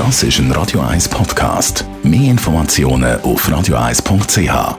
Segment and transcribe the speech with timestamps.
[0.00, 1.84] Das ist ein Radio 1 Podcast.
[2.02, 4.78] Mehr Informationen auf radio1.ch.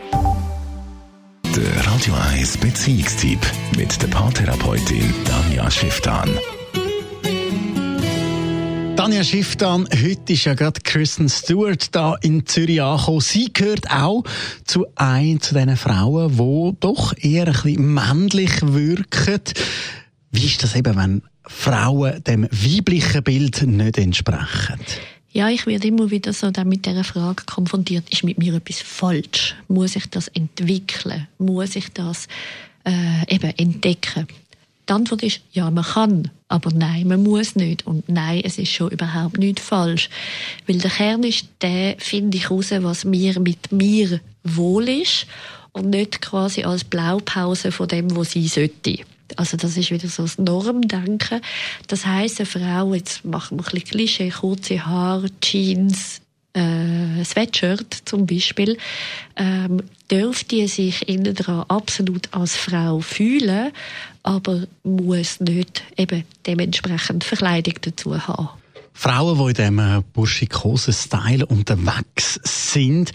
[1.55, 3.39] Der Radio 1 Beziehungstyp
[3.77, 6.27] mit der Paartherapeutin Danja Schifftan.
[8.95, 13.21] Tanja Schifftan, heute ist ja gerade Kristen Stewart da in Zürich angekommen.
[13.21, 14.23] Sie gehört auch
[14.65, 19.41] zu ein zu diesen Frauen, die doch eher ein bisschen männlich wirken.
[20.31, 24.79] Wie ist das eben, wenn Frauen dem weiblichen Bild nicht entsprechen?
[25.33, 29.55] Ja, ich werde immer wieder so mit dieser Frage konfrontiert, ist mit mir etwas falsch?
[29.69, 31.27] Muss ich das entwickeln?
[31.37, 32.27] Muss ich das
[32.83, 34.27] äh, eben entdecken?
[34.89, 37.87] Die Antwort ist, ja, man kann, aber nein, man muss nicht.
[37.87, 40.09] Und nein, es ist schon überhaupt nicht falsch.
[40.67, 45.27] Weil der Kern ist der, finde ich raus, was mir mit mir wohl ist
[45.71, 48.99] und nicht quasi als Blaupause von dem, was sie sollte.
[49.37, 51.41] Also das ist wieder so das Normdenken.
[51.87, 56.21] Das heisst, eine Frau, jetzt machen wir ein bisschen Klischee, kurze Haare, Jeans,
[56.53, 58.77] äh, Sweatshirt zum Beispiel,
[59.37, 63.71] ähm, dürfte sich innen dran absolut als Frau fühlen,
[64.23, 68.49] aber muss nicht eben dementsprechend Verkleidung dazu haben.
[68.93, 73.13] Frauen, die in diesem äh, burschikosen Style unterwegs sind,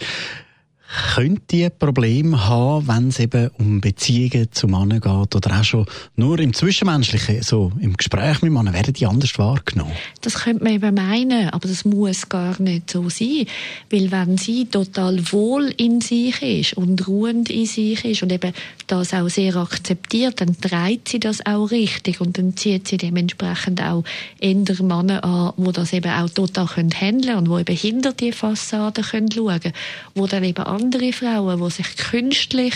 [1.15, 5.85] könnte die Probleme haben, wenn es eben um Beziehungen zu Männern geht oder auch schon
[6.15, 9.91] nur im Zwischenmenschlichen, so im Gespräch mit Männern, werden die anders wahrgenommen?
[10.21, 13.45] Das könnte man eben meinen, aber das muss gar nicht so sein,
[13.91, 18.53] weil wenn sie total wohl in sich ist und ruhend in sich ist und eben
[18.87, 23.81] das auch sehr akzeptiert, dann treibt sie das auch richtig und dann zieht sie dementsprechend
[23.81, 24.03] auch
[24.39, 28.31] eher Männer an, die das eben auch total handeln können und die eben hinter die
[28.31, 29.73] Fassade können schauen
[30.15, 32.73] wo dann eben andere Frauen, die sich künstlich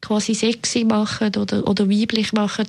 [0.00, 2.66] quasi sexy machen oder, oder weiblich machen,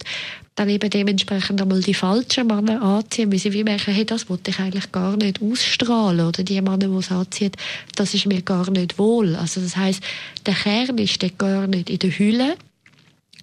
[0.56, 4.50] dann eben dementsprechend einmal die falschen Männer anziehen, weil sie wie merken, hey, das wollte
[4.50, 6.26] ich eigentlich gar nicht ausstrahlen.
[6.26, 7.52] Oder die Männer, die es anziehen,
[7.96, 9.36] das ist mir gar nicht wohl.
[9.36, 10.02] Also das heißt,
[10.46, 12.56] der Kern ist gar nicht in der Hülle,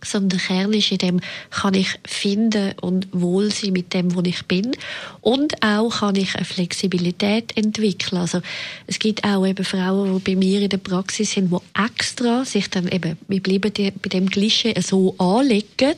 [0.03, 4.21] sondern der Kern ist in dem, kann ich finden und wohl sein mit dem, wo
[4.23, 4.73] ich bin.
[5.21, 8.19] Und auch kann ich eine Flexibilität entwickeln.
[8.19, 8.41] Also,
[8.87, 12.69] es gibt auch eben Frauen, die bei mir in der Praxis sind, die extra sich
[12.71, 15.97] dann eben, wir bleiben bei dem Klischee so anlegen,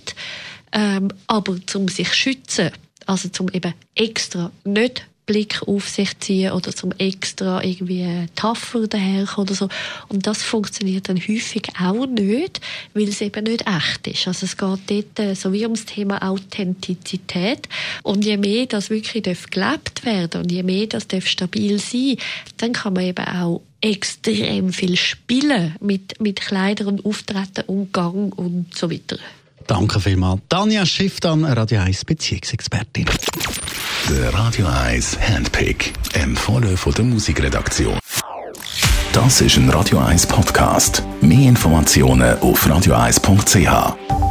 [0.73, 2.71] ähm, aber zum sich schützen.
[3.07, 9.49] Also zum eben extra nicht Blick auf sich ziehen oder zum extra irgendwie tougher daherkommen
[9.49, 9.69] oder so.
[10.09, 12.61] Und das funktioniert dann häufig auch nicht,
[12.95, 14.29] weil es eben nicht echt ist.
[14.29, 17.69] Also es geht dort äh, so wie ums Thema Authentizität.
[18.03, 22.17] Und je mehr das wirklich gelebt werden und je mehr das stabil sein
[22.59, 28.37] dann kann man eben auch extrem viel spielen mit, mit Kleidern und Auftreten und Gang
[28.37, 29.19] und so weiter.
[29.67, 30.41] Danke vielmals.
[30.49, 33.07] Tanja Schifftan, Radio 1 Beziehungsexpertin.
[34.17, 37.99] Der Radio 1 Handpick, empfohlen von der Musikredaktion.
[39.13, 41.03] Das ist ein Radio 1 Podcast.
[41.21, 44.26] Mehr Informationen auf radio1.ch.